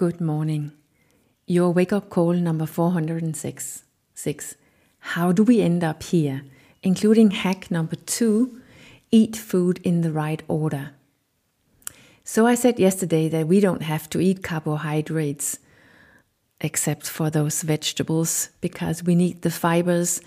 [0.00, 0.72] Good morning.
[1.46, 3.84] Your wake up call number 406.
[4.14, 4.54] Six.
[5.00, 6.42] How do we end up here?
[6.82, 8.62] Including hack number two
[9.10, 10.92] eat food in the right order.
[12.24, 15.58] So, I said yesterday that we don't have to eat carbohydrates
[16.62, 20.22] except for those vegetables because we need the fibers,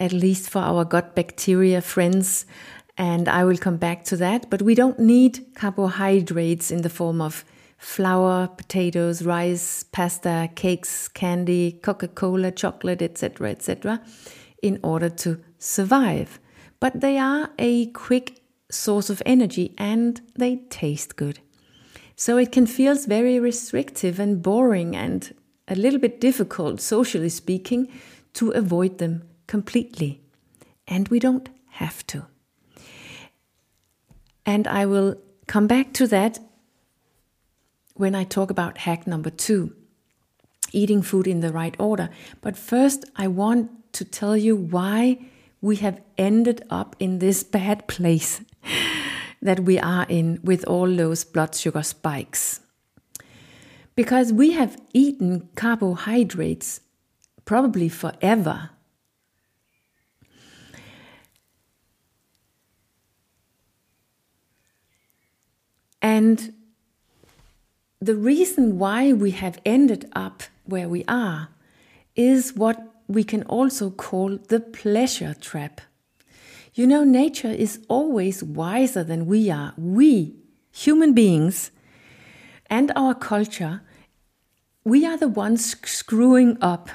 [0.00, 2.44] at least for our gut bacteria friends.
[2.98, 4.50] And I will come back to that.
[4.50, 7.44] But we don't need carbohydrates in the form of
[7.82, 14.00] flour, potatoes, rice, pasta, cakes, candy, Coca Cola, chocolate, etc., etc.,
[14.62, 16.38] in order to survive.
[16.78, 18.40] But they are a quick
[18.70, 21.40] source of energy and they taste good.
[22.14, 25.34] So it can feel very restrictive and boring and
[25.66, 27.88] a little bit difficult, socially speaking,
[28.34, 30.20] to avoid them completely.
[30.86, 32.26] And we don't have to.
[34.46, 35.16] And I will
[35.48, 36.38] come back to that
[37.94, 39.74] when I talk about hack number two
[40.72, 42.08] eating food in the right order.
[42.40, 45.18] But first, I want to tell you why
[45.60, 48.40] we have ended up in this bad place
[49.40, 52.60] that we are in with all those blood sugar spikes.
[53.94, 56.80] Because we have eaten carbohydrates
[57.44, 58.70] probably forever.
[66.00, 66.54] And
[68.02, 71.50] the reason why we have ended up where we are
[72.16, 75.80] is what we can also call the pleasure trap.
[76.74, 79.72] You know, nature is always wiser than we are.
[79.76, 80.34] We,
[80.72, 81.70] human beings,
[82.68, 83.82] and our culture,
[84.82, 86.88] we are the ones screwing up.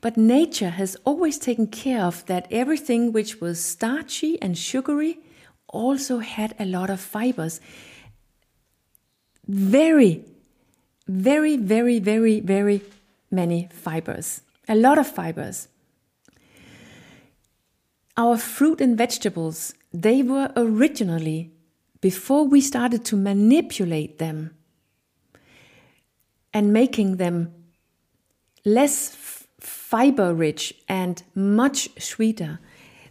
[0.00, 5.20] But nature has always taken care of that everything which was starchy and sugary
[5.68, 7.60] also had a lot of fibers
[9.50, 10.24] very,
[11.08, 12.82] very, very, very, very
[13.30, 14.42] many fibers.
[14.68, 15.68] A lot of fibers.
[18.16, 21.50] Our fruit and vegetables, they were originally,
[22.00, 24.54] before we started to manipulate them
[26.54, 27.52] and making them
[28.64, 29.16] less
[29.58, 32.60] fiber rich and much sweeter,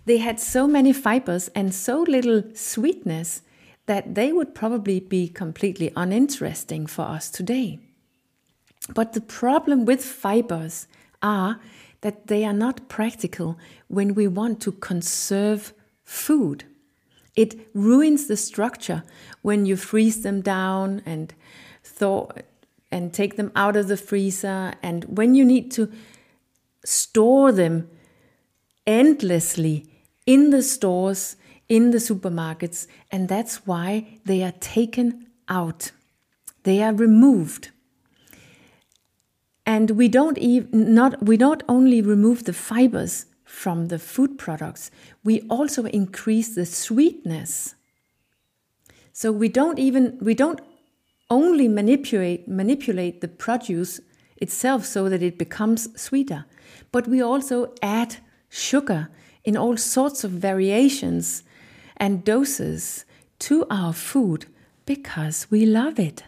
[0.05, 3.41] they had so many fibers and so little sweetness
[3.89, 7.79] that they would probably be completely uninteresting for us today.
[8.93, 10.87] But the problem with fibers
[11.23, 11.59] are
[12.01, 13.57] that they are not practical
[13.87, 15.73] when we want to conserve
[16.03, 16.65] food.
[17.35, 19.01] It ruins the structure
[19.41, 21.33] when you freeze them down and
[21.83, 22.27] thaw
[22.91, 25.91] and take them out of the freezer and when you need to
[26.85, 27.89] store them
[28.85, 29.87] endlessly
[30.27, 31.37] in the stores
[31.69, 35.91] in the supermarkets, and that's why they are taken out.
[36.63, 37.69] They are removed.
[39.65, 44.89] And we don't even not we not only remove the fibers from the food products,
[45.23, 47.75] we also increase the sweetness.
[49.13, 50.59] So we don't even we don't
[51.29, 54.01] only manipulate manipulate the produce
[54.37, 56.45] itself so that it becomes sweeter,
[56.91, 58.15] but we also add
[58.49, 59.09] sugar
[59.43, 61.43] in all sorts of variations
[61.99, 63.05] and doses
[63.39, 64.45] to our food
[64.85, 66.23] because we love it.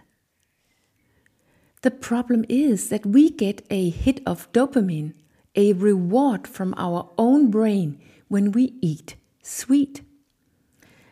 [1.82, 5.14] The problem is that we get a hit of dopamine,
[5.56, 10.02] a reward from our own brain when we eat sweet.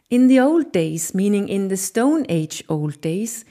[0.09, 3.46] In the old days, meaning in the Stone Age old days,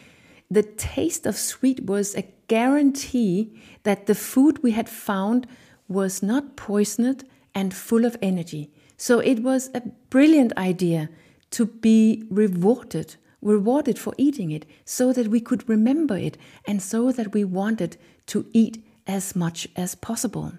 [0.50, 5.46] the taste of sweet was a guarantee that the food we had found
[5.88, 7.24] was not poisoned
[7.54, 8.70] and full of energy.
[8.98, 11.08] So it was a brilliant idea
[11.52, 16.36] to be rewarded, rewarded for eating it, so that we could remember it
[16.66, 20.52] and so that we wanted to eat as much as possible.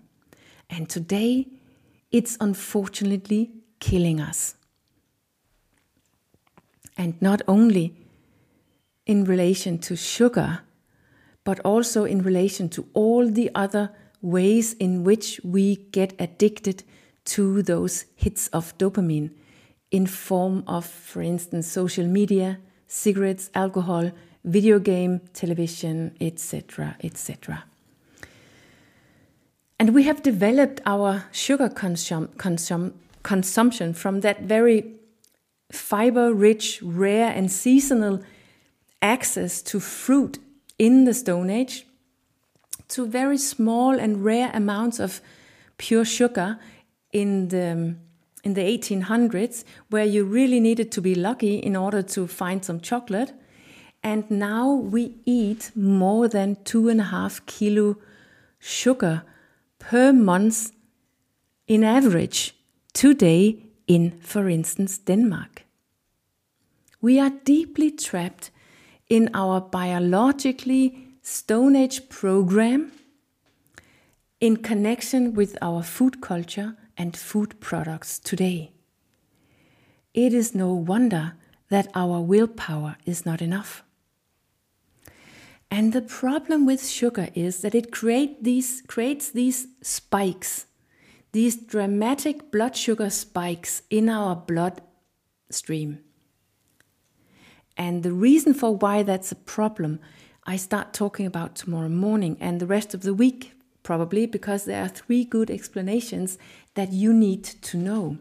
[0.69, 1.47] And today,
[2.11, 4.55] it's unfortunately killing us.
[6.97, 7.93] And not only
[9.05, 10.61] in relation to sugar,
[11.43, 13.91] but also in relation to all the other
[14.21, 16.83] ways in which we get addicted
[17.25, 19.31] to those hits of dopamine
[19.91, 24.11] in form of, for instance, social media, cigarettes, alcohol,
[24.43, 27.63] video game, television, etc., etc.
[29.79, 32.93] And we have developed our sugar consum consum
[33.23, 34.95] consumption from that very
[35.71, 38.21] fiber rich, rare, and seasonal
[39.01, 40.39] access to fruit
[40.77, 41.85] in the Stone Age
[42.89, 45.21] to very small and rare amounts of
[45.77, 46.59] pure sugar
[47.11, 47.95] in the
[48.43, 52.79] in the 1800s where you really needed to be lucky in order to find some
[52.79, 53.33] chocolate
[54.03, 57.97] And now we eat more than two and a half kilo
[58.57, 59.23] sugar
[59.77, 60.71] per month
[61.67, 62.55] in average
[62.93, 65.65] today in, for instance, Denmark.
[67.01, 68.51] We are deeply trapped
[69.09, 72.91] in our biologically Stone Age program
[74.39, 78.73] in connection with our food culture and food products today.
[80.13, 81.33] It is no wonder
[81.69, 83.83] that our willpower is not enough.
[85.71, 90.65] And the problem with sugar is that it create these, creates these spikes,
[91.31, 95.99] these dramatic blood sugar spikes in our bloodstream.
[97.77, 99.99] And the reason for why that's a problem,
[100.45, 103.53] I start talking about tomorrow morning and the rest of the week,
[103.83, 106.39] probably because there are three good explanations
[106.75, 108.17] that you need to know.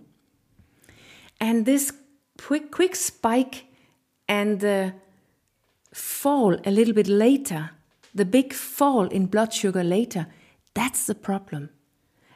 [1.40, 1.92] And this
[2.38, 3.66] quick, quick spike
[4.28, 4.94] and the
[5.92, 7.70] fall a little bit later,
[8.14, 10.26] the big fall in blood sugar later,
[10.74, 11.70] that's the problem.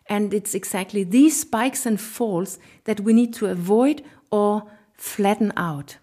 [0.08, 4.64] And it's exactly these spikes and falls that we need to avoid or
[4.96, 5.96] flatten out.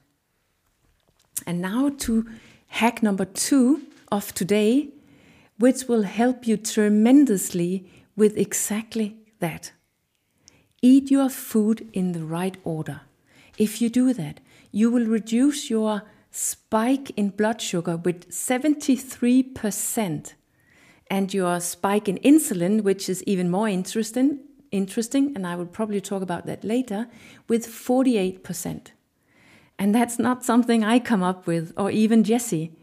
[1.46, 2.26] And now to
[2.68, 3.82] hack number two
[4.12, 4.90] of today,
[5.58, 9.72] which will help you tremendously with exactly that.
[10.81, 13.02] Eat your food in the right order.
[13.58, 14.40] If you do that,
[14.72, 20.34] you will reduce your spike in blood sugar with 73%
[21.10, 24.40] and your spike in insulin, which is even more interesting,
[24.72, 27.08] interesting, and I will probably talk about that later,
[27.48, 28.92] with 48%.
[29.80, 32.74] And that's not something I come up with, or even Jessie.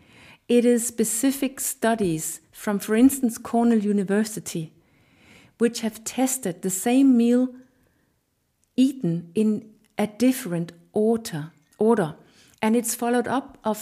[0.48, 4.72] It is specific studies from, for instance, Cornell University,
[5.58, 7.48] which have tested the same meal
[8.76, 11.52] eaten in a different order.
[11.78, 12.14] order.
[12.62, 13.78] And it's followed up of,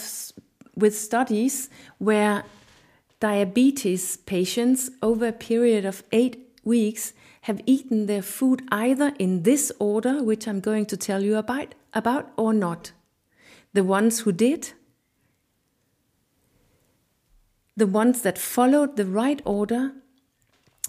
[0.75, 1.69] with studies
[1.99, 2.45] where
[3.21, 7.13] diabetes patients over a period of eight weeks
[7.43, 11.75] have eaten their food either in this order, which I'm going to tell you about,
[11.93, 12.93] about or not
[13.75, 14.73] the ones who did,
[17.77, 19.93] the ones that followed the right order,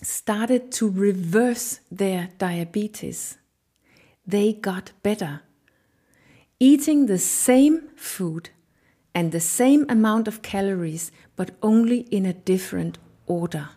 [0.01, 3.37] started to reverse their diabetes.
[4.27, 5.41] They got better.
[6.59, 8.49] Eating the same food
[9.13, 13.69] and the same amount of calories, but only in a different order.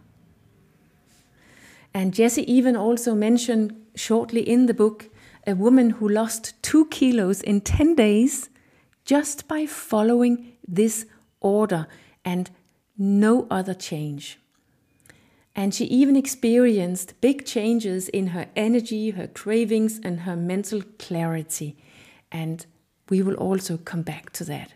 [1.94, 5.10] And Jessie even also mentioned shortly in the book
[5.46, 8.50] a woman who lost two kilos in 10 days
[9.04, 11.06] just by following this
[11.40, 11.86] order
[12.24, 12.50] and
[12.96, 14.38] no other change.
[15.58, 21.76] And she even experienced big changes in her energy, her cravings, and her mental clarity.
[22.30, 22.64] And
[23.08, 24.74] we will also come back to that.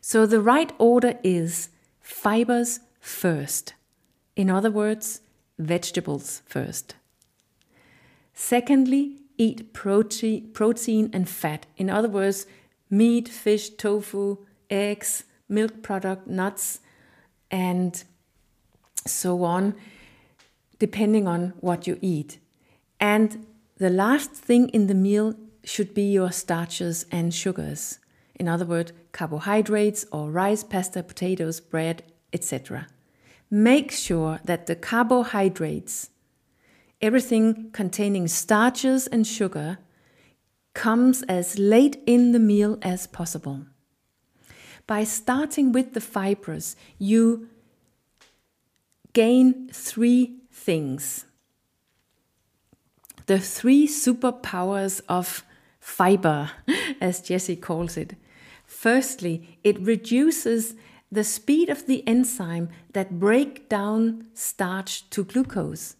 [0.00, 1.70] So, the right order is
[2.00, 3.74] fibers first.
[4.36, 5.20] In other words,
[5.58, 6.94] vegetables first.
[8.32, 11.66] Secondly, eat protein, protein and fat.
[11.76, 12.46] In other words,
[12.88, 16.78] meat, fish, tofu, eggs, milk product, nuts,
[17.50, 18.04] and
[19.06, 19.74] so on,
[20.78, 22.38] depending on what you eat.
[23.00, 23.46] And
[23.76, 25.34] the last thing in the meal
[25.64, 27.98] should be your starches and sugars.
[28.34, 32.86] In other words, carbohydrates or rice, pasta, potatoes, bread, etc.
[33.50, 36.10] Make sure that the carbohydrates,
[37.00, 39.78] everything containing starches and sugar,
[40.74, 43.66] comes as late in the meal as possible.
[44.86, 47.48] By starting with the fibers, you
[49.12, 51.26] gain three things.
[53.26, 55.44] The three superpowers of
[55.80, 56.50] fiber,
[57.00, 58.14] as Jessie calls it.
[58.64, 60.74] Firstly, it reduces
[61.10, 65.96] the speed of the enzyme that break down starch to glucose,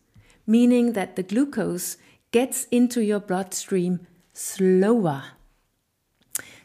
[0.47, 1.99] meaning that the glucose
[2.31, 5.23] gets into your bloodstream slower.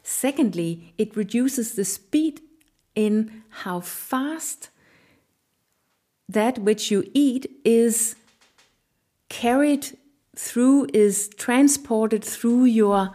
[0.02, 2.40] Secondly, it reduces the speed
[2.96, 4.70] in how fast
[6.30, 8.16] that which you eat is
[9.30, 9.98] carried
[10.36, 13.12] through, is transported through your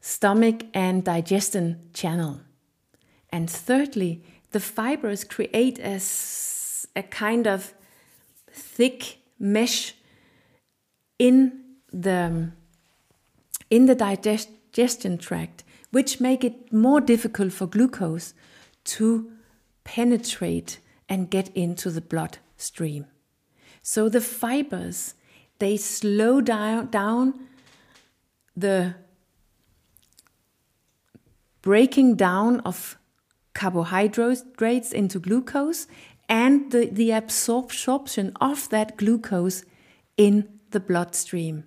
[0.00, 2.40] stomach and digestion channel.
[3.30, 6.00] And thirdly, the fibers create a,
[6.94, 7.72] a kind of
[8.50, 9.94] thick mesh
[11.18, 11.60] in
[11.92, 12.50] the
[13.70, 18.34] in the digestion tract, which make it more difficult for glucose
[18.84, 19.32] to
[19.82, 23.06] penetrate and get into the bloodstream.
[23.82, 25.14] So the fibers,
[25.58, 27.48] they slow down, down
[28.56, 28.94] the
[31.62, 32.98] breaking down of
[33.54, 35.86] carbohydrates into glucose
[36.28, 39.64] and the, the absorption of that glucose
[40.16, 41.64] in the bloodstream.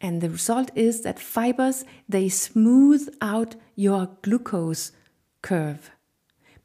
[0.00, 4.92] And the result is that fibers they smooth out your glucose
[5.42, 5.90] curve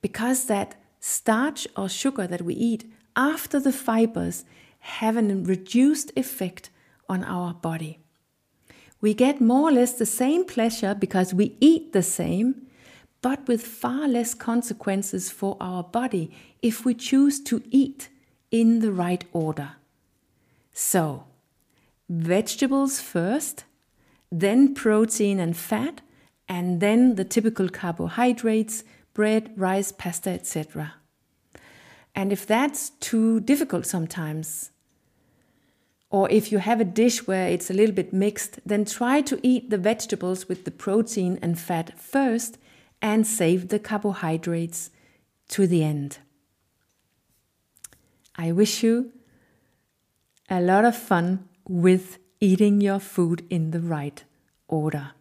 [0.01, 4.45] because that starch or sugar that we eat after the fibers
[4.79, 6.69] have a reduced effect
[7.09, 7.99] on our body.
[9.01, 12.67] We get more or less the same pleasure because we eat the same,
[13.21, 16.31] but with far less consequences for our body
[16.61, 18.07] if we choose to eat
[18.49, 19.71] in the right order.
[20.71, 21.25] So,
[22.07, 23.65] vegetables first,
[24.31, 25.99] then protein and fat,
[26.47, 30.95] and then the typical carbohydrates, bread, rice, pasta, etc.
[32.15, 34.71] And if that's too difficult sometimes,
[36.09, 39.39] or if you have a dish where it's a little bit mixed, then try to
[39.41, 42.59] eat the vegetables with the protein and fat first
[43.01, 44.91] and save the carbohydrates
[45.49, 46.19] to the end.
[48.35, 49.11] I wish you
[50.49, 54.23] a lot of fun with eating your food in the right
[54.67, 55.11] order.